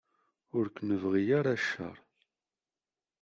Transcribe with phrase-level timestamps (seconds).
[0.57, 1.97] Ur k-nebɣi ara cceṛ.